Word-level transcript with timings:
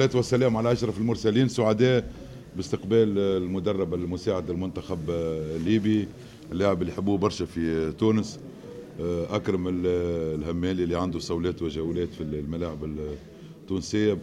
والصلاة 0.00 0.16
والسلام 0.16 0.56
على 0.56 0.72
أشرف 0.72 0.98
المرسلين 0.98 1.48
سعداء 1.48 2.12
باستقبال 2.56 3.18
المدرب 3.18 3.94
المساعد 3.94 4.50
المنتخب 4.50 5.10
الليبي 5.10 6.08
اللاعب 6.52 6.82
اللي 6.82 6.92
يحبوه 6.92 7.18
برشا 7.18 7.44
في 7.44 7.92
تونس 7.92 8.40
أكرم 9.30 9.68
الهمالي 9.84 10.84
اللي 10.84 10.98
عنده 10.98 11.18
صولات 11.18 11.62
وجولات 11.62 12.08
في 12.08 12.20
الملاعب 12.20 12.78
التونسية 13.62 14.18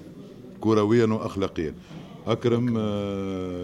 كرويا 0.61 1.05
وأخلاقيا. 1.05 1.73
أكرم 2.27 2.65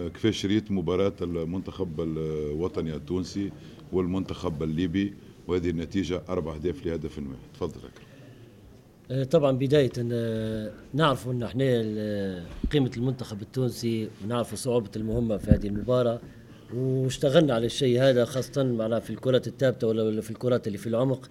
كيفاش 0.08 0.36
شريت 0.36 0.70
مباراة 0.70 1.14
المنتخب 1.22 2.00
الوطني 2.00 2.94
التونسي 2.94 3.50
والمنتخب 3.92 4.62
الليبي؟ 4.62 5.14
وهذه 5.48 5.70
النتيجة 5.70 6.22
أربع 6.28 6.54
أهداف 6.54 6.86
لهدف 6.86 7.18
واحد. 7.18 7.28
تفضل 7.54 7.78
أكرم. 7.78 8.09
طبعا 9.30 9.58
بداية 9.58 9.92
آه، 10.12 10.70
نعرف 10.94 11.28
أن 11.28 11.42
إحنا 11.42 11.64
قيمة 12.72 12.90
المنتخب 12.96 13.42
التونسي 13.42 14.08
ونعرف 14.24 14.54
صعوبة 14.54 14.90
المهمة 14.96 15.36
في 15.36 15.50
هذه 15.50 15.66
المباراة 15.66 16.20
واشتغلنا 16.74 17.54
على 17.54 17.66
الشيء 17.66 18.02
هذا 18.02 18.24
خاصة 18.24 18.62
معنا 18.62 19.00
في 19.00 19.10
الكرات 19.10 19.46
الثابتة 19.48 19.86
ولا 19.86 20.20
في 20.20 20.30
الكرات 20.30 20.66
اللي 20.66 20.78
في 20.78 20.86
العمق. 20.86 21.30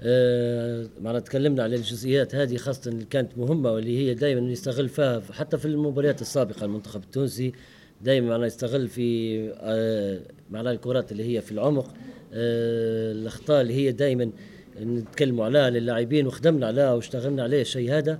آه، 0.00 0.86
معنا 1.00 1.20
تكلمنا 1.20 1.62
على 1.62 1.76
الجزئيات 1.76 2.34
هذه 2.34 2.56
خاصة 2.56 2.90
اللي 2.90 3.04
كانت 3.04 3.38
مهمة 3.38 3.72
واللي 3.72 3.98
هي 3.98 4.14
دائما 4.14 4.40
نستغل 4.40 4.88
فيها 4.88 5.22
حتى 5.32 5.58
في 5.58 5.64
المباريات 5.64 6.20
السابقة 6.22 6.64
المنتخب 6.64 7.02
التونسي 7.02 7.52
دائما 8.02 8.28
معنا 8.28 8.46
يستغل 8.46 8.88
في 8.88 9.38
معنا 10.50 10.70
الكرات 10.70 11.12
اللي 11.12 11.36
هي 11.36 11.40
في 11.40 11.52
العمق. 11.52 11.94
الأخطاء 12.32 13.60
اللي 13.60 13.74
هي 13.74 13.92
دائما 13.92 14.30
نتكلموا 14.80 15.44
عليها 15.44 15.70
للاعبين 15.70 16.26
وخدمنا 16.26 16.66
عليها 16.66 16.92
واشتغلنا 16.92 17.42
عليه 17.42 17.60
الشيء 17.60 17.92
هذا. 17.92 18.18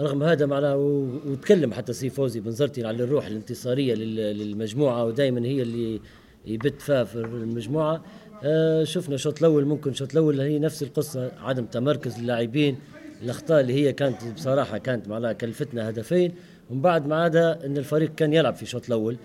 رغم 0.00 0.22
هذا 0.22 0.46
معنا 0.46 0.74
وتكلم 0.74 1.72
حتى 1.72 1.92
سي 1.92 2.10
فوزي 2.10 2.40
بنزرتي 2.40 2.86
على 2.86 3.04
الروح 3.04 3.26
الانتصارية 3.26 3.94
للمجموعة 3.94 5.04
ودائما 5.04 5.46
هي 5.46 5.62
اللي 5.62 6.00
يبت 6.46 6.82
فيها 6.82 7.04
في 7.04 7.16
المجموعة. 7.16 8.04
آه 8.44 8.84
شفنا 8.84 9.14
الشوط 9.14 9.38
الأول 9.38 9.64
ممكن 9.64 9.90
الشوط 9.90 10.12
الأول 10.12 10.40
هي 10.40 10.58
نفس 10.58 10.82
القصة. 10.82 11.32
عدم 11.40 11.64
تمركز 11.64 12.18
اللاعبين 12.18 12.76
الأخطاء 13.22 13.60
اللي 13.60 13.72
هي 13.72 13.92
كانت 13.92 14.24
بصراحة 14.34 14.78
كانت 14.78 15.08
معناها 15.08 15.32
كلفتنا 15.32 15.88
هدفين. 15.88 16.32
ومن 16.70 16.82
بعد 16.82 17.06
ما 17.06 17.16
عدا 17.22 17.66
إن 17.66 17.76
الفريق 17.78 18.14
كان 18.14 18.32
يلعب 18.32 18.54
في 18.54 18.62
الشوط 18.62 18.86
الأول. 18.86 19.16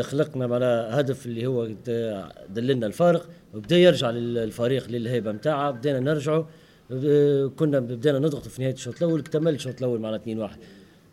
خلقنا 0.00 0.46
معنا 0.46 1.00
هدف 1.00 1.26
اللي 1.26 1.46
هو 1.46 1.68
دللنا 2.48 2.86
الفارق 2.86 3.28
وبدأ 3.54 3.76
يرجع 3.76 4.10
للفريق 4.10 4.88
للهيبة 4.88 5.32
نتاعها 5.32 5.70
بدينا 5.70 6.00
نرجعوا 6.00 6.44
كنا 7.56 7.80
بدينا 7.80 8.18
نضغط 8.18 8.48
في 8.48 8.62
نهاية 8.62 8.74
الشوط 8.74 9.02
الأول 9.02 9.20
اكتمل 9.20 9.54
الشوط 9.54 9.78
الأول 9.78 10.00
معنا 10.00 10.16
2 10.16 10.38
1 10.38 10.58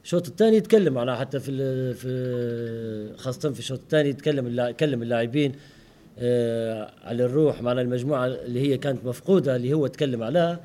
الشوط 0.03 0.27
الثاني 0.27 0.57
يتكلم 0.57 0.93
معنا 0.93 1.15
حتى 1.15 1.39
في 1.39 1.93
في 1.93 3.17
خاصة 3.17 3.51
في 3.51 3.59
الشوط 3.59 3.79
الثاني 3.79 4.09
يتكلم 4.09 4.71
كلم 4.71 5.01
اللاعبين 5.01 5.51
آه 6.19 6.91
على 7.03 7.25
الروح 7.25 7.61
معنا 7.61 7.81
المجموعة 7.81 8.25
اللي 8.27 8.61
هي 8.61 8.77
كانت 8.77 9.05
مفقودة 9.05 9.55
اللي 9.55 9.73
هو 9.73 9.87
تكلم 9.87 10.23
عليها. 10.23 10.59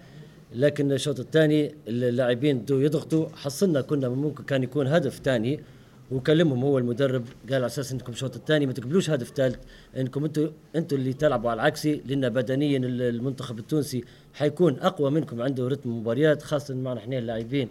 لكن 0.54 0.92
الشوط 0.92 1.20
الثاني 1.20 1.74
اللاعبين 1.88 2.58
بدوا 2.58 2.82
يضغطوا 2.82 3.28
حصلنا 3.28 3.80
كنا 3.80 4.08
ممكن 4.08 4.44
كان 4.44 4.62
يكون 4.62 4.86
هدف 4.86 5.20
ثاني. 5.24 5.60
وكلمهم 6.12 6.64
هو 6.64 6.78
المدرب 6.78 7.24
قال 7.46 7.54
على 7.54 7.66
أساس 7.66 7.92
إنكم 7.92 8.12
الشوط 8.12 8.36
الثاني 8.36 8.66
ما 8.66 8.72
تقبلوش 8.72 9.10
هدف 9.10 9.32
ثالث 9.36 9.58
إنكم 9.96 10.24
أنتم 10.24 10.50
أنتم 10.76 10.96
اللي 10.96 11.12
تلعبوا 11.12 11.50
على 11.50 11.60
العكسي 11.60 12.02
لأن 12.06 12.28
بدنيا 12.28 12.78
المنتخب 12.84 13.58
التونسي 13.58 14.04
حيكون 14.34 14.78
أقوى 14.80 15.10
منكم 15.10 15.42
عنده 15.42 15.68
رتم 15.68 15.98
مباريات 15.98 16.42
خاصة 16.42 16.74
معنا 16.74 17.00
إحنا 17.00 17.18
اللاعبين 17.18 17.68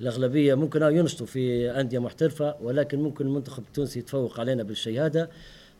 الأغلبية. 0.00 0.54
ممكن 0.54 0.82
ينشطوا 0.82 1.26
في 1.26 1.70
أندية 1.70 1.98
محترفة 1.98 2.56
ولكن 2.62 2.98
ممكن 2.98 3.26
المنتخب 3.26 3.62
التونسي 3.62 3.98
يتفوق 3.98 4.40
علينا 4.40 4.62
بالشيء 4.62 5.04
هذا. 5.04 5.28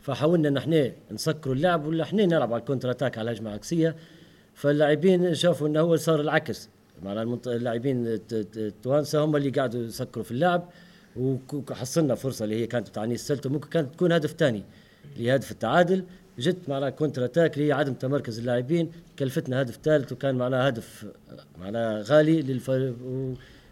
فحاولنا 0.01 0.49
إن 0.49 0.57
إحنا 0.57 0.91
نسكروا 1.11 1.55
اللعب 1.55 1.85
ولا 1.85 2.03
إحنا 2.03 2.25
نلعب 2.25 2.53
على 2.53 2.59
ال 2.59 2.63
counter 2.63 2.91
attack 2.91 3.17
على 3.17 3.31
الهجمه 3.31 3.49
العكسيه 3.49 3.95
فاللاعبين 4.53 5.35
شافوا 5.35 5.67
انه 5.67 5.79
هو 5.79 5.95
صار 5.95 6.21
العكس. 6.21 6.69
معنا 7.03 7.39
اللاعبين 7.47 8.19
التوانسة 8.57 9.23
هم 9.23 9.35
اللي 9.35 9.49
قاعدوا 9.49 9.81
يسكروا 9.81 10.25
في 10.25 10.31
اللعب. 10.31 10.69
وحصلنا 11.17 12.15
فرصة 12.15 12.45
اللي 12.45 12.55
هي 12.55 12.67
كانت 12.67 12.89
بتاع 12.89 13.03
السلت 13.03 13.45
وممكن 13.45 13.69
كانت 13.69 13.93
تكون 13.93 14.11
هدف 14.11 14.31
ثاني 14.31 14.63
اللي 15.17 15.35
هدف 15.35 15.51
التعادل 15.51 16.03
جت 16.39 16.69
معنا 16.69 16.89
counter 16.89 17.25
attack 17.25 17.53
اللي 17.53 17.67
هي 17.67 17.71
عدم 17.71 17.93
تمركز 17.93 18.39
اللاعبين 18.39 18.91
كلفتنا 19.19 19.61
هدف 19.61 19.79
ثالث 19.83 20.11
وكان 20.11 20.35
معنا 20.35 20.67
هدف 20.67 21.05
معنا 21.59 22.03
غالي 22.07 22.41
للفريق 22.41 22.95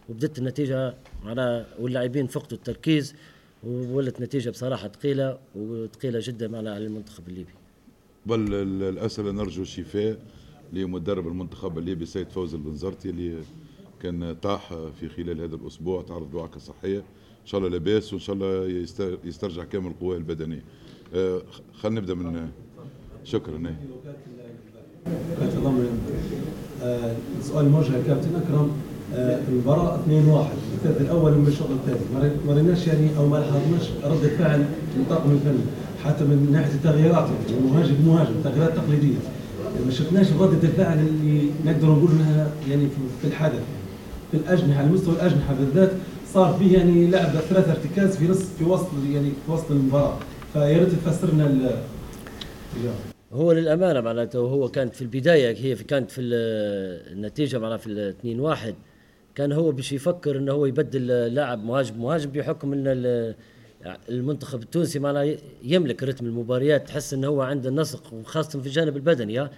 وبدت 0.10 0.40
النتيجة 0.40 0.94
معنا 1.24 1.66
واللاعبين 1.80 2.28
فقدوا 2.28 2.58
التركيز 2.58 3.16
وولت 3.64 4.22
نتيجة 4.22 4.50
بصراحة 4.50 4.88
ثقيلة 4.88 5.38
وثقيلة 5.56 6.20
جدا 6.24 6.48
معنا 6.48 6.74
على 6.74 6.86
المنتخب 6.86 7.28
الليبي. 7.28 7.54
بل 8.26 8.54
الاسئله 8.84 9.32
نرجو 9.32 9.62
الشفاء 9.62 10.18
لمدرب 10.74 11.28
المنتخب 11.28 11.78
الليبي 11.78 12.06
سيد 12.06 12.30
فوزي 12.30 12.58
البنزرتي 12.58 13.10
اللي 13.10 13.42
كان 14.02 14.36
طاح 14.36 14.74
في 15.00 15.10
خلال 15.10 15.42
هذا 15.42 15.56
الأسبوع 15.56 16.02
تعرض 16.02 16.34
لوعكه 16.34 16.60
صحيه 16.60 17.04
إن 17.46 17.50
شاء 17.50 17.60
الله 17.60 17.72
لاباس 17.72 18.14
وإن 18.14 18.22
شاء 18.22 18.36
الله 18.36 18.84
يسترجع 19.24 19.64
كامل 19.64 19.94
قواه 20.02 20.18
البدنية. 20.18 20.64
آه، 21.16 21.42
خلينا 21.82 22.00
نبدأ 22.00 22.14
من 22.14 22.48
شكرا 23.24 23.76
آه، 26.84 27.16
سؤال 27.42 27.70
موجه 27.70 27.98
لكابتن 27.98 28.30
اكرم 28.36 28.72
آه، 29.14 29.40
المباراة 29.50 29.96
2-1 29.96 30.50
الثالث 30.74 31.02
الأول 31.02 31.32
من 31.32 31.48
الشوط 31.48 31.68
الثاني. 31.70 32.34
ما 32.48 32.54
ريناش 32.54 32.88
يعني 32.88 33.18
أو 33.18 33.28
ما 33.28 33.38
لاحظناش 33.38 33.90
ردة 34.04 34.38
فعل 34.38 34.60
من 34.60 35.02
الطاقم 35.02 35.32
الفني 35.32 35.64
حتى 36.04 36.24
من 36.24 36.50
ناحية 36.52 36.74
التغييرات 36.74 37.30
يعني 37.50 37.58
المهاجم 37.60 37.96
مهاجم 38.06 38.34
تغييرات 38.44 38.76
تقليدية. 38.76 39.18
ما 39.86 39.92
شفناش 39.92 40.28
ردة 40.40 40.68
الفعل 40.68 41.00
اللي 41.00 41.50
نقدر 41.66 41.88
نقول 41.88 42.12
إنها 42.12 42.52
يعني 42.70 42.88
في 43.22 43.28
الحدث 43.28 43.64
في 44.32 44.38
الأجنحة 44.38 44.80
على 44.80 44.90
مستوى 44.92 45.14
الأجنحة 45.16 45.54
بالذات. 45.54 45.92
صار 46.36 46.54
فيه 46.54 46.78
يعني 46.78 47.08
لعب 47.08 47.30
ثلاث 47.30 47.70
ارتكاز 47.70 48.18
في 48.18 48.28
نص 48.28 48.44
في 48.58 48.64
وسط 48.64 48.88
يعني 49.14 49.32
في 49.46 49.52
وسط 49.52 49.72
المباراة. 49.72 50.20
فيا 50.54 50.78
ريت 50.78 50.90
تفسر 50.90 51.34
لنا 51.34 51.82
هو 53.34 53.52
للأمانة 53.52 54.02
معناته 54.02 54.40
هو 54.40 54.70
كانت 54.70 54.96
في 54.96 55.02
البداية 55.02 55.58
هي 55.58 55.76
في 55.76 55.84
كانت 55.84 56.12
في 56.12 56.22
النتيجة 56.22 57.60
معناها 57.60 57.78
في 57.78 58.10
2 58.10 58.40
1 58.40 58.76
كان 59.36 59.52
هو 59.52 59.72
باش 59.72 59.92
يفكر 59.92 60.38
إنه 60.38 60.52
هو 60.52 60.66
يبدل 60.66 61.08
لاعب 61.08 61.64
مهاجم 61.64 62.02
مهاجم 62.02 62.30
بحكم 62.30 62.74
إن 62.74 63.34
المنتخب 64.10 64.62
التونسي 64.62 65.00
معناها 65.00 65.36
يملك 65.64 66.04
رتم 66.04 66.26
المباريات 66.26 66.88
تحس 66.88 67.14
إنه 67.14 67.28
هو 67.28 67.42
عنده 67.42 67.70
نسق 67.70 68.14
وخاصة 68.14 68.60
في 68.60 68.68
الجانب 68.68 68.96
البدني 68.96 69.50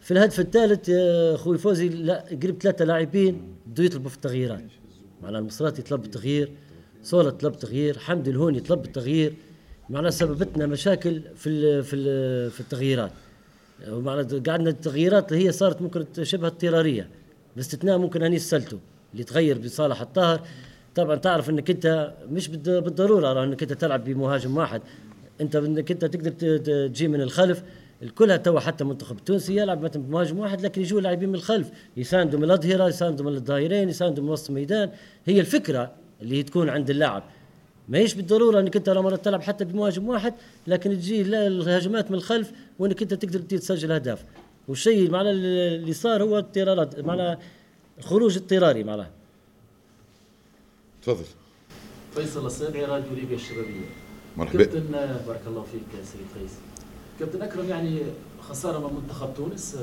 في 0.00 0.10
الهدف 0.10 0.40
الثالث 0.40 0.90
أخوي 1.34 1.58
فوزي 1.58 1.88
قريب 2.42 2.62
ثلاثة 2.62 2.84
لاعبين 2.84 3.42
بده 3.66 3.84
يطلبوا 3.84 4.10
في 4.10 4.16
التغييرات. 4.16 4.79
معناها 5.22 5.40
المصراتي 5.40 5.82
طلب 5.82 6.04
التغيير 6.04 6.52
صولة 7.02 7.30
طلب 7.30 7.58
تغيير 7.58 7.98
حمد 7.98 8.28
الهوني 8.28 8.60
طلب 8.60 8.84
التغيير 8.84 9.34
معناها 9.90 10.10
سببتنا 10.10 10.66
مشاكل 10.66 11.22
في 11.36 11.48
ال 11.48 11.84
في 11.84 11.96
ال 11.96 12.50
في 12.50 12.60
التغييرات. 12.60 13.10
معناها 13.88 14.22
قعدنا 14.22 14.70
التغييرات 14.70 15.32
اللي 15.32 15.46
هي 15.46 15.52
صارت 15.52 15.82
ممكن 15.82 16.04
شبه 16.22 16.46
اضطراريه 16.46 17.08
باستثناء 17.56 17.98
ممكن 17.98 18.22
انيس 18.22 18.50
سلتو 18.50 18.78
اللي 19.12 19.24
تغير 19.24 19.58
بصالح 19.58 20.00
الطاهر. 20.00 20.40
طبعا 20.94 21.16
تعرف 21.16 21.50
إنك 21.50 21.70
أنت 21.70 22.14
مش 22.30 22.48
بالضرورة 22.48 23.44
إنك 23.44 23.62
أنت 23.62 23.72
تلعب 23.72 24.04
بمهاجم 24.04 24.56
واحد. 24.56 24.82
أنت 25.40 25.56
إنك 25.56 25.90
أنت 25.90 26.04
تقدر 26.04 26.30
تجي 26.88 27.08
من 27.08 27.20
الخلف. 27.20 27.62
الكلها 28.02 28.36
توا 28.36 28.60
حتى 28.60 28.84
المنتخب 28.84 29.18
التونسي 29.18 29.56
يلعب 29.56 29.82
مثلا 29.82 30.02
بمهاجم 30.02 30.38
واحد 30.38 30.60
لكن 30.60 30.80
يجوا 30.80 31.00
لاعبين 31.00 31.28
من 31.28 31.34
الخلف. 31.34 31.70
يساندوا 31.96 32.38
من 32.38 32.44
الأظهرة 32.44 32.88
يساندوا 32.88 33.30
من 33.30 33.36
الظهيرين 33.36 33.88
يساندوا 33.88 34.24
من 34.24 34.30
وسط 34.30 34.48
الميدان. 34.48 34.90
هي 35.26 35.40
الفكرة 35.40 35.92
اللي 36.22 36.42
تكون 36.42 36.68
عند 36.68 36.90
اللاعب. 36.90 37.22
ما 37.88 37.98
هيش 37.98 38.14
بالضرورة 38.14 38.60
إنك 38.60 38.76
أنت 38.76 38.88
لما 38.88 39.16
تلعب 39.16 39.42
حتى 39.42 39.64
بمهاجم 39.64 40.08
واحد 40.08 40.34
لكن 40.66 40.90
تجي 40.90 41.22
الهجمات 41.22 42.10
من 42.10 42.16
الخلف 42.16 42.52
وإنك 42.78 43.02
أنت 43.02 43.14
تقدر 43.14 43.38
تسجل 43.38 43.92
اهداف 43.92 44.24
والشيء 44.68 45.10
معناه 45.10 45.30
اللي 45.30 45.92
صار 45.92 46.22
هو 46.22 46.38
اضطرارات 46.38 47.00
معناه 47.00 47.38
خروج 48.00 48.36
اضطراري 48.36 48.84
معناه. 48.84 49.10
تفضل. 51.02 51.24
فيصل 52.14 52.46
الصيغي 52.46 52.84
راديو 52.84 53.14
ليبيا 53.14 53.36
الشبابية. 53.36 53.86
مرحبا. 54.36 54.64
كابتن 54.64 54.82
بارك 55.26 55.42
الله 55.46 55.62
فيك 55.62 55.82
يا 55.98 56.04
سيد 56.04 56.26
فيصل. 56.34 56.79
كابتن 57.20 57.42
أكرم 57.42 57.68
يعني 57.68 57.98
خسارة 58.42 58.78
من 58.78 59.00
منتخب 59.02 59.34
تونس 59.36 59.76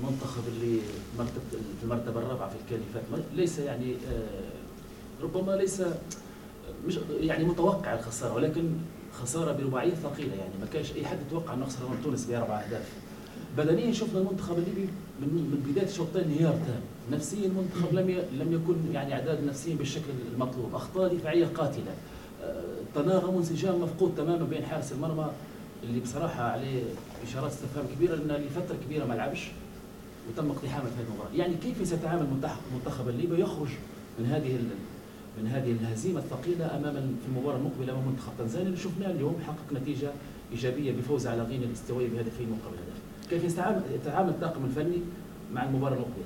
المنتخب 0.00 0.42
آه، 0.44 0.48
اللي 0.48 0.80
مرتبه 1.18 1.40
في 1.50 1.84
المرتبة 1.84 2.20
الرابعة 2.20 2.48
في 2.48 2.56
الكاليفات. 2.64 3.02
ليس 3.36 3.58
يعني 3.58 3.94
آه، 3.94 5.22
ربما 5.22 5.52
ليس 5.52 5.82
مش 6.86 6.98
يعني 7.20 7.44
متوقع 7.44 7.94
الخسارة 7.94 8.34
ولكن 8.34 8.70
خسارة 9.22 9.52
برباعية 9.52 9.94
ثقيلة. 9.94 10.34
يعني 10.34 10.50
ما 10.60 10.66
كانش 10.72 10.92
أي 10.92 11.06
حد 11.06 11.18
يتوقع 11.26 11.54
أنه 11.54 11.62
يخسر 11.62 11.88
من 11.88 12.00
تونس 12.04 12.24
بأربع 12.24 12.60
أهداف. 12.60 12.88
بدنيا 13.56 13.92
شفنا 13.92 14.20
المنتخب 14.20 14.58
الليبي 14.58 14.88
من 15.20 15.28
من 15.28 15.70
بداية 15.72 15.86
الشوط 15.86 16.16
انهيار 16.16 16.52
تام. 16.52 16.80
نفسيا 17.12 17.46
المنتخب 17.46 17.94
لم 17.94 18.10
لم 18.38 18.52
يكن 18.52 18.92
يعني 18.94 19.14
إعداد 19.14 19.44
نفسيا 19.44 19.74
بالشكل 19.74 20.10
المطلوب. 20.34 20.74
أخطاء 20.74 21.14
دفاعية 21.14 21.46
قاتلة. 21.46 21.94
آه، 22.44 22.62
تناغم 22.94 23.34
وانسجام 23.34 23.80
مفقود 23.82 24.14
تماما 24.16 24.44
بين 24.44 24.64
حارس 24.64 24.92
المرمى 24.92 25.30
اللي 25.84 26.00
بصراحة 26.00 26.42
عليه 26.42 26.82
إشارات 27.28 27.50
استفهام 27.50 27.86
كبيرة 27.96 28.14
لأنه 28.14 28.36
لفتره 28.36 28.76
كبيرة 28.86 29.04
ما 29.04 29.14
لعبش 29.14 29.48
وتم 30.28 30.50
اقتحامه 30.50 30.84
في 30.84 31.02
المباراة، 31.08 31.30
يعني 31.34 31.54
كيف 31.54 31.88
سيتعامل 31.88 32.26
المنتخب 32.72 33.08
الليبي 33.08 33.42
يخرج 33.42 33.68
من 34.18 34.26
هذه 34.26 34.58
من 35.38 35.46
هذه 35.46 35.72
الهزيمة 35.72 36.18
الثقيلة 36.20 36.76
أمام 36.76 36.94
في 36.94 37.28
المباراة 37.28 37.56
المقبلة 37.56 37.92
أمام 37.92 38.06
منتخب 38.08 38.32
تنزانيا 38.38 38.66
اللي 38.66 38.76
شفناه 38.76 39.10
اليوم 39.10 39.36
حقق 39.46 39.80
نتيجة 39.80 40.10
إيجابية 40.52 40.92
بفوز 40.92 41.26
على 41.26 41.42
غينيا 41.42 41.66
الاستوائي 41.66 42.08
بهدفين 42.08 42.46
مقابل 42.50 42.76
هدف. 42.76 43.00
كيف 43.30 43.58
يتعامل 43.94 44.28
الطاقم 44.28 44.64
الفني 44.64 44.98
مع 45.54 45.64
المباراة 45.64 45.94
المقبلة؟ 45.94 46.24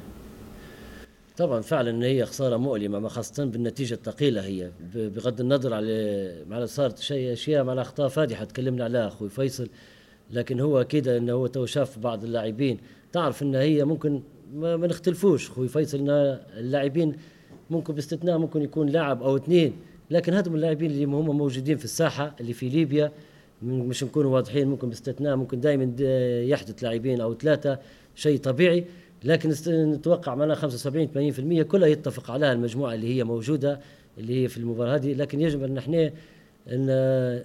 طبعا 1.36 1.60
فعلا 1.60 2.06
هي 2.06 2.26
خسارة 2.26 2.56
مؤلمة 2.56 3.08
خاصة 3.08 3.44
بالنتيجة 3.44 3.94
الثقيلة 3.94 4.44
هي. 4.44 4.70
بغض 4.94 5.40
النظر 5.40 5.74
على 5.74 6.44
ما 6.48 6.66
صارت 6.66 6.98
شيء 6.98 7.32
أشياء 7.32 7.64
مع 7.64 7.82
اخطاء 7.82 8.08
فادحه 8.08 8.44
تكلمنا 8.44 8.84
عليها 8.84 9.08
أخوي 9.08 9.28
فيصل. 9.28 9.68
لكن 10.30 10.60
هو 10.60 10.80
أكيد 10.80 11.08
انه 11.08 11.32
هو 11.32 11.46
تو 11.46 11.66
شاف 11.66 11.98
بعض 11.98 12.24
اللاعبين. 12.24 12.78
تعرف 13.12 13.42
إن 13.42 13.54
هي 13.54 13.84
ممكن 13.84 14.22
ما, 14.54 14.76
نختلفوش 14.76 15.50
أخوي 15.50 15.68
فيصل 15.68 15.98
إن 15.98 16.10
اللاعبين 16.56 17.16
ممكن 17.70 17.94
باستثناء 17.94 18.38
ممكن 18.38 18.62
يكون 18.62 18.88
لاعب 18.88 19.22
أو 19.22 19.36
اثنين. 19.36 19.72
لكن 20.10 20.34
هذم 20.34 20.54
اللاعبين 20.54 20.90
اللي 20.90 21.04
هم 21.04 21.36
موجودين 21.36 21.76
في 21.76 21.84
الساحة 21.84 22.36
اللي 22.40 22.52
في 22.52 22.68
ليبيا. 22.68 23.12
مش 23.62 24.04
نكونوا 24.04 24.34
واضحين 24.34 24.68
ممكن 24.68 24.88
باستثناء 24.88 25.36
ممكن 25.36 25.60
دائما 25.60 25.94
يحدث 26.42 26.84
لاعبين 26.84 27.20
أو 27.20 27.34
ثلاثة. 27.34 27.78
شيء 28.14 28.38
طبيعي. 28.38 28.84
لكن 29.24 29.54
نتوقع 29.68 30.34
معنا 30.34 30.54
75 30.54 31.62
80% 31.62 31.62
كلها 31.62 31.88
يتفق 31.88 32.30
عليها 32.30 32.52
المجموعة 32.52 32.94
اللي 32.94 33.16
هي 33.16 33.24
موجودة 33.24 33.80
اللي 34.18 34.42
هي 34.42 34.48
في 34.48 34.58
المباراة 34.58 34.94
هذه. 34.94 35.14
لكن 35.14 35.40
يجب 35.40 35.62
أن 35.62 35.78
إحنا 35.78 36.10
ان 36.68 36.86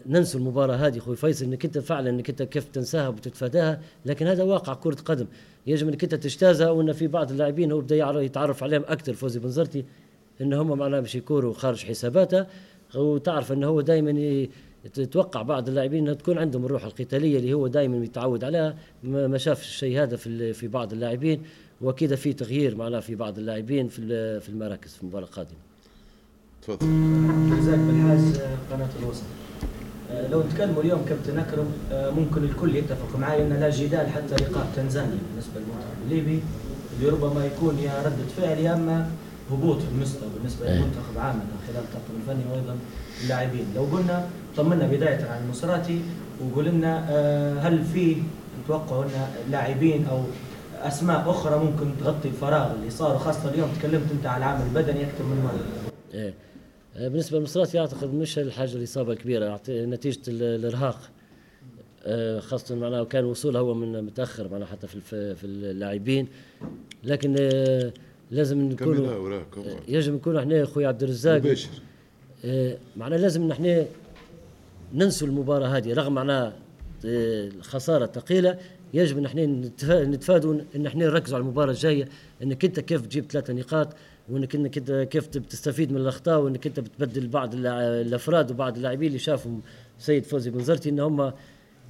ننسوا 0.06 0.40
المباراة 0.40 0.76
هذه 0.76 0.98
أخوي 0.98 1.16
فيصل 1.16 1.46
إنك 1.46 1.66
أنت 1.66 1.78
فعلا 1.78 2.10
إنك 2.10 2.30
أنت 2.30 2.44
كيف 2.44 2.68
تنساها 2.68 3.08
وتتفاداها 3.08 3.82
لكن 4.06 4.28
هذا 4.28 4.44
واقع 4.44 4.74
كرة 4.74 4.98
قدم. 5.06 5.26
يجب 5.68 5.88
إنك 5.88 6.04
أنت 6.04 6.16
تجتازها 6.16 6.70
وإن 6.70 6.94
في 6.94 7.08
بعض 7.08 7.32
اللاعبين 7.32 7.72
هو 7.72 7.80
بدا 7.80 8.22
يتعرف 8.22 8.64
عليهم 8.64 8.84
أكثر. 8.88 9.14
فوزي 9.14 9.40
بنزرتي 9.40 9.86
إن 10.42 10.54
هم 10.54 10.78
معناها 10.78 11.00
باش 11.00 11.16
يكونوا 11.16 11.54
خارج 11.54 11.86
حساباته. 11.86 12.46
وتعرف 12.96 13.52
انه 13.52 13.68
هو 13.68 13.82
دائما 13.82 14.48
تتوقع 14.94 15.42
بعض 15.42 15.68
اللاعبين 15.68 16.04
إنها 16.04 16.14
تكون 16.14 16.38
عندهم 16.38 16.66
الروح 16.66 16.86
القتالية 16.86 17.38
اللي 17.38 17.54
هو 17.54 17.68
دائما 17.68 18.00
متعود 18.00 18.44
عليها. 18.44 18.76
ما 19.04 19.38
شاف 19.38 19.62
الشيء 19.62 20.04
هذا 20.04 20.16
في 20.16 20.54
في 20.54 20.68
بعض 20.68 20.94
اللاعبين. 20.94 21.42
واكيد 21.82 22.16
في 22.16 22.34
تغيير 22.34 22.76
معناها 22.76 23.00
في 23.00 23.16
بعض 23.16 23.38
اللاعبين 23.38 23.88
في 23.88 24.02
في 24.40 24.50
المراكز 24.50 24.94
في 24.94 25.02
المباراة 25.04 25.26
القادمة. 25.26 25.58
تفضل. 26.62 26.88
رزاق 27.58 27.76
بالحاج 27.76 28.42
قناة 28.72 28.90
الوسط. 29.04 29.24
آه، 30.12 30.28
لو 30.28 30.44
نتكلموا 30.44 30.82
اليوم 30.82 31.06
كابتن 31.10 31.40
أكرم 31.40 31.66
آه، 31.92 32.10
ممكن 32.12 32.44
الكل 32.44 32.76
يتفق 32.76 33.20
معي 33.20 33.42
أن 33.42 33.50
لا 33.50 33.70
جدال 33.70 34.10
حتى 34.10 34.36
لقاء 34.36 34.68
تنزانيا 34.76 35.18
بالنسبة 35.30 35.54
للمنتخب 35.60 36.04
الليبي 36.06 36.40
اللي 36.98 37.10
ربما 37.10 37.46
يكون 37.46 37.80
يا 37.80 38.02
رده 38.06 38.26
فعل 38.38 38.58
يا 38.58 38.74
أما 38.74 39.12
هبوط 39.52 39.78
في 39.78 39.88
المستوى 39.96 40.30
بالنسبة 40.38 40.68
إيه. 40.68 40.74
للمنتخب 40.76 41.18
عامه 41.18 41.42
خلال 41.68 41.84
الطاقم 41.84 42.14
الفني 42.22 42.52
وأيضا 42.54 42.78
اللاعبين 43.24 43.66
لو 43.76 43.84
قلنا 43.84 44.28
طمنا 44.58 44.88
بداية 44.88 45.26
عن 45.26 45.44
المصراتي 45.44 46.02
وقول 46.42 46.66
لنا 46.66 47.06
آه، 47.10 47.60
هل 47.60 47.84
في 47.84 48.16
نتوقع 48.64 49.04
أن 49.04 49.28
لاعبين 49.52 50.06
أو 50.06 50.24
أسماء 50.88 51.30
أخرى 51.30 51.60
ممكن 51.60 51.98
تغطي 52.00 52.28
الفراغ 52.28 52.74
اللي 52.74 52.90
صار 52.90 53.18
خاصه 53.18 53.50
اليوم 53.50 53.70
تكلمت 53.80 54.12
أنت 54.12 54.26
على 54.26 54.38
العامل 54.38 54.66
البدني 54.66 55.04
أكثر 55.04 55.24
من 55.24 55.44
مره. 55.44 55.92
إيه. 56.14 56.34
آه، 56.98 57.08
بالنسبة 57.08 57.38
للمصراتي 57.38 57.80
أعتقد 57.80 58.14
مش 58.14 58.40
الحاجة 58.40 58.74
الاصابه 58.74 59.14
الكبيره 59.14 59.62
نتيجة 59.70 60.20
الإرهاق. 60.28 61.00
آه، 62.06 62.40
خاصة 62.40 62.76
معناه 62.76 63.04
كان 63.04 63.26
وصوله 63.26 63.60
هو 63.60 63.74
من 63.74 64.02
متأخر 64.04 64.48
معناه 64.52 64.66
حتى 64.66 64.88
في 64.88 65.36
في 65.36 65.44
اللاعبين. 65.44 66.28
لكن 67.04 67.34
لازم 68.32 68.62
نكون 68.62 69.20
يجب 69.88 70.14
نكون 70.14 70.38
إحنا 70.38 70.64
أخوي 70.64 70.86
عبد 70.86 71.04
الرزاق. 71.04 71.38
مباشر. 71.38 71.70
آه 72.46 72.78
معناه 72.98 73.18
لازم 73.18 73.48
نحن 73.48 73.86
ننسوا 74.94 75.28
المباراة 75.28 75.68
هذه 75.68 75.94
رغم 75.94 76.14
معناها 76.14 76.54
الخساره 77.04 78.06
الثقيله 78.06 78.58
يجب 78.94 79.18
إن 79.18 79.26
إحنا 79.26 79.46
نتفادوا 80.04 80.62
إن 80.76 80.86
إحنا 80.86 81.06
نركزوا 81.06 81.36
على 81.38 81.42
المباراة 81.44 81.72
الجاية 81.72 82.08
إنك 82.44 82.66
أنت 82.66 82.80
كيف 82.80 83.02
تجيب 83.02 83.32
ثلاثة 83.32 83.54
نقاط 83.54 83.96
وإنك 84.30 84.56
أنت 84.56 84.92
كيف 85.12 85.28
تستفيد 85.28 85.92
من 85.92 85.98
الأخطاء 85.98 86.40
وإنك 86.40 86.68
أنت 86.68 86.80
بتبدل 86.80 87.28
بعض 87.28 87.56
الأفراد 87.56 88.52
وبعض 88.52 88.76
اللاعبين 88.76 89.08
اللي 89.08 89.20
شافهم 89.20 89.62
سيد 90.00 90.26
فوزي 90.26 90.50
بن 90.50 90.64
زرتي 90.64 90.90
إن 90.90 91.00
هم 91.00 91.34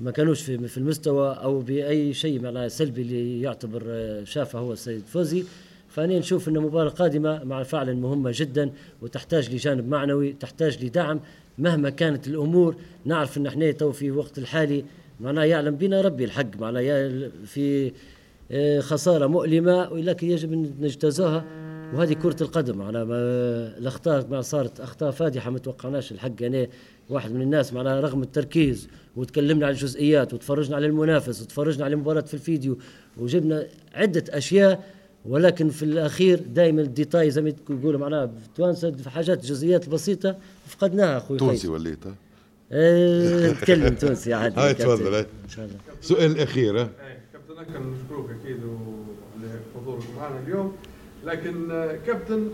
ما 0.01 0.11
كانوش 0.11 0.41
في 0.41 0.67
في 0.67 0.77
المستوى 0.77 1.33
أو 1.33 1.59
بأي 1.59 2.13
شيء 2.13 2.41
معناه 2.41 2.67
سلبي 2.67 3.01
اللي 3.01 3.41
يعتبر 3.41 3.83
شافه 4.23 4.59
هو 4.59 4.73
السيد 4.73 5.03
فوزي. 5.07 5.43
فأنا 5.89 6.19
نشوف 6.19 6.49
أن 6.49 6.55
المباراة 6.57 6.87
القادمة 6.87 7.43
مع 7.43 7.63
فعلا 7.63 7.93
مهمة 7.93 8.31
جدا 8.35 8.71
وتحتاج 9.01 9.53
لجانب 9.53 9.87
معنوي 9.89 10.33
تحتاج 10.33 10.85
لدعم. 10.85 11.19
مهما 11.57 11.89
كانت 11.89 12.27
الأمور 12.27 12.75
نعرف 13.05 13.37
أن 13.37 13.47
إحنا 13.47 13.71
تو 13.71 13.91
في 13.91 14.11
وقت 14.11 14.37
الحالي 14.37 14.85
معناه 15.19 15.43
يعلم 15.43 15.75
بنا 15.75 16.01
ربي 16.01 16.23
الحق 16.23 16.59
معناه 16.59 17.09
في 17.45 17.91
آه، 18.51 18.79
خسارة 18.79 19.27
مؤلمة 19.27 19.89
ولكن 19.91 20.31
يجب 20.31 20.53
أن 20.53 20.73
نجتازوها 20.79 21.45
وهذه 21.93 22.13
كرة 22.13 22.43
القدم 22.43 22.81
على 22.81 23.05
ما 23.05 23.15
الأخطاء 23.77 24.27
ما 24.27 24.41
صارت 24.41 24.79
أخطاء 24.79 25.11
فادحة 25.11 25.51
ما 25.51 25.59
توقعناش 25.59 26.11
الحق. 26.11 26.43
أنا 26.43 26.67
واحد 27.09 27.31
من 27.31 27.41
الناس 27.41 27.73
معناها 27.73 28.01
رغم 28.01 28.21
التركيز 28.21 28.87
وتكلمنا 29.15 29.65
عن 29.65 29.71
الجزئيات 29.71 30.33
وتفرجنا 30.33 30.75
على 30.75 30.85
المنافس 30.85 31.41
وتفرجنا 31.41 31.85
على 31.85 31.93
المباراة 31.93 32.21
في 32.21 32.33
الفيديو 32.33 32.77
وجبنا 33.17 33.67
عدة 33.93 34.23
أشياء 34.29 34.83
ولكن 35.25 35.69
في 35.69 35.83
الأخير 35.85 36.39
دائما 36.39 36.81
الديتاي 36.81 37.31
زي 37.31 37.41
ما 37.41 37.53
يقولوا 37.69 37.99
معناها 37.99 38.31
في 38.79 39.09
حاجات 39.09 39.45
جزئيات 39.45 39.89
بسيطة 39.89 40.37
فقدناها 40.67 41.17
أخوي 41.17 41.37
تونسي 41.37 41.67
وليت 41.67 42.05
آه 42.71 43.51
تكلم 43.61 43.95
تونسي 43.95 44.33
عادي 44.33 44.59
هاي 44.61 44.73
تفضل 44.73 45.15
إن 45.15 45.25
شاء 45.49 45.65
الله. 45.65 45.77
السؤال 46.01 46.31
الأخير 46.31 46.81
ها؟ 46.81 46.89
كابتن 47.33 47.57
اكرم 47.61 47.93
نشكروك 47.93 48.29
أكيد 48.29 48.57
لحضورك 49.75 50.03
معنا 50.17 50.39
اليوم. 50.47 50.75
لكن 51.25 51.71
آه، 51.71 51.97
كابتن 52.07 52.49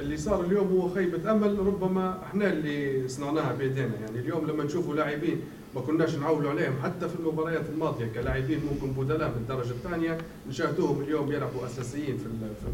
اللي 0.00 0.16
صار 0.16 0.44
اليوم 0.44 0.68
هو 0.68 0.88
خيبة 0.88 1.32
أمل 1.32 1.58
ربما 1.58 2.18
إحنا 2.22 2.52
اللي 2.52 3.08
صنعناها 3.08 3.52
بيدينا. 3.52 3.90
يعني 4.06 4.18
اليوم 4.18 4.46
لما 4.46 4.64
نشوفوا 4.64 4.94
لاعبين 4.94 5.40
ما 5.74 5.80
كناش 5.80 6.14
نعولوا 6.14 6.50
عليهم 6.50 6.74
حتى 6.82 7.08
في 7.08 7.14
المباريات 7.20 7.62
الماضية 7.74 8.06
كلاعبين 8.14 8.60
ممكن 8.72 9.02
بدلاء 9.02 9.28
من 9.28 9.36
الدرجة 9.36 9.70
الثانية 9.70 10.18
نشاهدوهم 10.48 11.02
اليوم 11.02 11.32
يلعبوا 11.32 11.66
أساسيين 11.66 12.18
في 12.18 12.26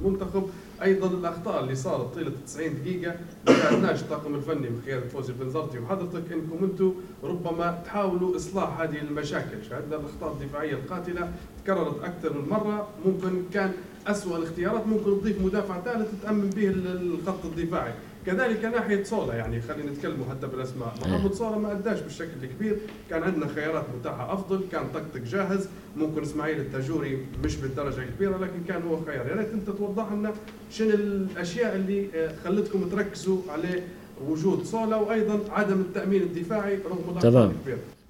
المنتخب. 0.05 0.51
أيضا 0.83 1.07
الأخطاء 1.07 1.63
اللي 1.63 1.75
صارت 1.75 2.15
طيلة 2.15 2.33
90 2.47 2.75
دقيقة 2.83 3.17
ما 3.47 3.57
ساعدناش 3.57 4.01
الطاقم 4.01 4.35
الفني 4.35 4.71
من 4.71 4.83
خلال 4.87 5.11
فوزي 5.11 5.33
بنزرتي 5.33 5.79
وحضرتك 5.79 6.33
إنكم 6.33 6.65
أنتم 6.65 6.95
ربما 7.23 7.83
تحاولوا 7.85 8.37
إصلاح 8.37 8.81
هذه 8.81 8.99
المشاكل. 8.99 9.65
شاهدنا 9.71 9.97
الأخطاء 9.97 10.33
الدفاعية 10.33 10.73
القاتلة 10.75 11.33
تكررت 11.65 12.05
أكثر 12.05 12.33
من 12.33 12.49
مرة. 12.49 12.89
ممكن 13.07 13.43
كان 13.53 13.73
اسوء 14.07 14.37
الاختيارات 14.37 14.87
ممكن 14.87 15.21
تضيف 15.21 15.41
مدافع 15.43 15.81
ثالث 15.81 16.09
تامن 16.23 16.51
به 16.51 16.69
الخط 16.69 17.45
الدفاعي. 17.45 17.93
كذلك 18.29 18.65
ناحية 18.65 19.03
صولا 19.05 19.35
يعني 19.35 19.61
خلينا 19.61 19.91
نتكلموا 19.91 20.27
حتى 20.31 20.47
بالأسماء. 20.47 20.95
إيه. 21.07 21.13
محمد 21.13 21.33
صولا 21.33 21.59
ما 21.59 21.73
أداش 21.73 22.01
بالشكل 22.01 22.31
الكبير. 22.43 22.77
كان 23.11 23.23
عندنا 23.23 23.47
خيارات 23.47 23.85
متاحة 24.01 24.33
أفضل 24.33 24.61
كان 24.73 24.85
طقطق 24.95 25.25
جاهز. 25.25 25.69
ممكن 25.97 26.23
إسماعيل 26.23 26.61
التاجوري 26.61 27.27
مش 27.45 27.57
بالدرجة 27.57 28.03
الكبيرة 28.03 28.37
لكن 28.37 28.65
كان 28.69 28.83
هو 28.83 29.05
خيار. 29.05 29.27
يا 29.27 29.35
ريت 29.35 29.53
أنت 29.53 29.71
توضح 29.71 30.13
لنا 30.13 30.33
شنو 30.71 30.91
الأشياء 30.91 31.77
اللي 31.77 32.09
آه، 32.15 32.33
خلتكم 32.45 32.89
تركزوا 32.89 33.39
عليه 33.49 33.83
وجود 34.29 34.65
صولا 34.65 34.97
وأيضا 34.97 35.41
عدم 35.51 35.81
التأمين 35.81 36.23
الدفاعي 36.23 36.79
رغم 36.91 37.19
تمام. 37.21 37.53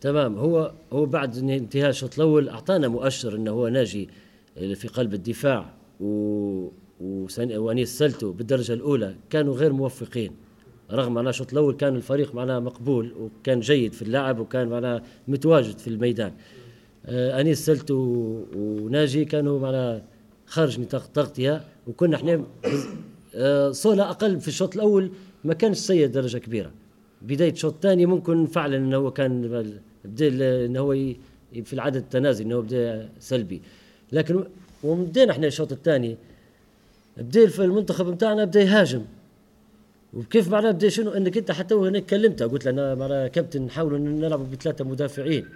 تمام. 0.01 0.39
هو 0.39 0.73
هو 0.93 1.07
بعد 1.07 1.37
انتهاء 1.37 1.91
الشوط 1.91 2.15
الأول 2.15 2.49
أعطانا 2.49 2.89
مؤشر 2.89 3.35
إنه 3.37 3.51
هو 3.51 3.69
ناجي 3.69 4.09
في 4.75 4.89
قلب 4.89 5.15
الدفاع 5.15 5.71
و 6.01 6.69
وانيس 7.01 7.99
سلتو 7.99 8.33
بالدرجة 8.33 8.73
الأولى 8.73 9.15
كانوا 9.31 9.55
غير 9.55 9.73
موفقين 9.73 10.33
رغم 10.91 11.15
معناه 11.15 11.31
الشوط 11.31 11.53
الأول 11.53 11.75
كان 11.75 11.97
الفريق 11.97 12.35
معناه 12.35 12.59
مقبول 12.59 13.13
وكان 13.21 13.61
جيد 13.61 13.93
في 13.93 14.03
اللعب 14.03 14.39
وكان 14.39 14.69
معناه 14.69 15.03
متواجد 15.29 15.79
في 15.79 15.89
الميدان. 15.89 16.33
آه 17.07 17.41
انيس 17.41 17.67
سلتو 17.67 17.95
وناجي 18.57 19.25
كانوا 19.25 19.61
معناه 19.61 20.03
خارج 20.47 20.81
نطاق 20.81 21.05
التغطيه 21.05 21.65
وكنا 21.87 22.17
إحنا 22.17 22.45
آه 23.35 23.71
صولا 23.71 24.11
أقل 24.11 24.41
في 24.41 24.49
الشوط 24.49 24.75
الأول 24.75 25.11
ما 25.45 25.55
كانش 25.55 25.77
سيء 25.77 26.07
درجة 26.07 26.39
كبيرة. 26.39 26.71
بداية 27.23 27.53
الشوط 27.53 27.75
الثاني 27.75 28.07
ممكن 28.07 28.47
فعلا 28.47 28.77
انه 28.77 28.97
هو 28.97 29.11
كان 29.11 29.49
بدا 30.05 30.65
انه 30.65 30.81
هو 30.81 30.93
في 31.65 31.73
العدد 31.73 31.97
التنازلي 31.97 32.47
انه 32.47 32.61
بدا 32.61 33.09
سلبي. 33.21 33.63
لكن 34.13 34.45
وبدينا 34.85 35.33
إحنا 35.33 35.47
الشوط 35.47 35.73
الثاني 35.73 36.17
بدا 37.19 37.47
في 37.47 37.65
المنتخب 37.65 38.09
نتاعنا 38.09 38.45
بدا 38.45 38.61
يهاجم. 38.61 39.03
وكيف 40.15 40.49
معناه 40.49 40.71
بدا 40.71 40.89
شنو؟ 40.89 41.11
إنك 41.11 41.39
أنت 41.39 41.51
حتى 41.51 41.75
هناك 41.75 42.07
كلمته. 42.07 42.47
قلت 42.47 42.65
له 42.65 42.71
أنا 42.71 42.95
معناها 42.95 43.29
كابتن 43.29 43.63
نحاولوا 43.63 43.99
نلعب 43.99 44.51
بثلاثة 44.51 44.85
مدافعين. 44.85 45.47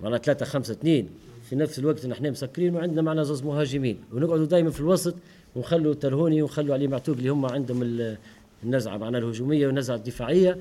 معناها 0.00 0.18
ثلاثة 0.18 0.44
خمسة 0.46 0.72
اثنين. 0.72 1.08
في 1.48 1.56
نفس 1.56 1.78
الوقت 1.78 2.06
نحن 2.06 2.30
مسكرين 2.30 2.74
وعندنا 2.74 3.02
معنا 3.02 3.22
زوز 3.22 3.42
مهاجمين. 3.42 3.98
ونقعدوا 4.12 4.46
دائما 4.46 4.70
في 4.70 4.80
الوسط 4.80 5.14
ونخلوا 5.56 5.94
ترهوني 5.94 6.42
ونخلوا 6.42 6.74
علي 6.74 6.86
معتوق 6.86 7.16
اللي 7.16 7.28
هم 7.28 7.46
عندهم 7.46 8.16
النزعة 8.64 8.96
معنا 8.96 9.18
الهجومية 9.18 9.66
والنزعة 9.66 9.96
الدفاعية. 9.96 10.58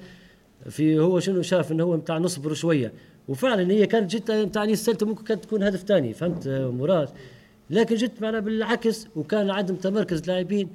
في 0.70 1.00
هو 1.00 1.20
شنو 1.20 1.42
شاف 1.42 1.72
إنه 1.72 1.84
هو 1.84 1.96
نتاع 1.96 2.18
نصبر 2.18 2.54
شوية. 2.54 2.92
وفعلا 3.28 3.72
هي 3.72 3.88
كانت 3.88 4.16
جت 4.16 4.32
نتاع 4.32 4.66
ممكن 5.02 5.24
كانت 5.24 5.44
تكون 5.44 5.64
هدف 5.64 5.84
ثاني 5.84 6.14
فهمت 6.14 6.48
مراد؟ 6.48 7.10
لكن 7.72 7.96
جت 7.96 8.22
معنا 8.22 8.40
بالعكس 8.40 9.08
وكان 9.16 9.50
عدم 9.50 9.76
تمركز 9.76 10.28
لاعبين 10.28 10.70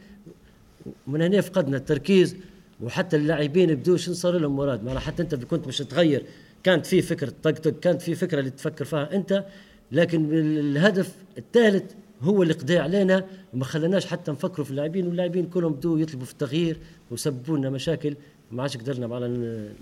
من 1.07 1.23
هنا 1.23 1.41
فقدنا 1.41 1.77
التركيز 1.77 2.37
وحتى 2.83 3.17
اللاعبين 3.17 3.75
بدوا 3.75 3.97
شنو 3.97 4.15
صار 4.15 4.39
لهم 4.39 4.57
مراد. 4.57 4.85
معنا 4.85 5.01
حتى 5.01 5.23
انت 5.23 5.35
كنت 5.35 5.69
مش 5.69 5.79
تغير 5.79 6.25
كانت 6.63 6.87
في 6.87 7.03
فكرة 7.03 7.33
طق 7.43 7.51
كانت 7.81 8.03
في 8.03 8.15
فكرة 8.15 8.39
اللي 8.41 8.51
تفكر 8.51 8.85
فيها 8.85 9.15
انت 9.15 9.45
لكن 9.93 10.29
الهدف 10.33 11.15
الثالث 11.39 11.93
هو 12.23 12.43
اللي 12.43 12.55
قضى 12.55 12.79
علينا 12.79 13.25
وما 13.55 13.65
خلناش 13.65 14.07
حتى 14.07 14.31
نفكروا 14.31 14.65
في 14.65 14.71
اللاعبين 14.71 15.07
واللاعبين 15.07 15.47
كلهم 15.47 15.73
بدوا 15.73 15.99
يطلبوا 15.99 16.27
في 16.27 16.33
التغيير 16.33 16.79
وسببوا 17.11 17.59
لنا 17.59 17.71
مشاكل. 17.71 18.17
ما 18.53 18.63
عادش 18.63 18.77
قدرنا 18.77 19.07
معنا 19.07 19.29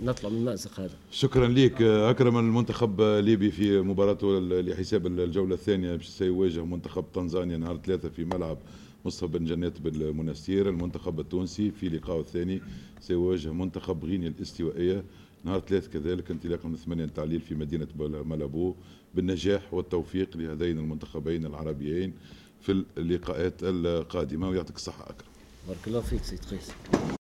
نطلع 0.03 0.31
من 0.31 0.37
المأزق 0.37 0.81
هذا. 0.81 0.97
شكرا 1.11 1.49
لك 1.49 1.83
أكرم 1.83 2.39
المنتخب 2.39 3.01
الليبي 3.01 3.51
في 3.51 3.81
مباراته 3.81 4.41
لحساب 4.41 5.07
الجولة 5.07 5.55
الثانية 5.55 5.97
باش 5.97 6.07
سيواجه 6.09 6.65
منتخب 6.65 7.05
تنزانيا 7.15 7.57
نهار 7.57 7.81
ثلاثة 7.85 8.09
في 8.09 8.25
ملعب 8.25 8.59
مصطفى 9.05 9.39
بن 9.39 9.45
جنات 9.45 9.81
بالمنستير 9.81 10.69
المنتخب 10.69 11.21
التونسي 11.21 11.71
في 11.71 11.89
لقائه 11.89 12.21
الثاني 12.21 12.61
سيواجه 13.01 13.53
منتخب 13.53 14.05
غينيا 14.05 14.29
الاستوائية 14.29 15.05
نهار 15.45 15.61
ثلاث 15.61 15.89
كذلك 15.89 16.31
انطلاقا 16.31 16.69
من 16.69 16.77
ثمانية 16.77 17.07
تعليل 17.07 17.41
في 17.41 17.55
مدينة 17.55 17.89
مالابو 18.25 18.75
بالنجاح 19.15 19.75
والتوفيق 19.75 20.37
لهذين 20.37 20.79
المنتخبين 20.79 21.47
العربيين 21.47 22.13
في 22.61 22.85
اللقاءات 22.99 23.55
القادمة 23.63 24.49
ويعطيك 24.49 24.77
الصحة 24.77 25.05
أكرم. 25.05 25.29
بارك 25.69 25.89
الله 25.89 26.01
فيك 26.01 26.25
سيد 26.25 26.41
قيس. 26.41 26.71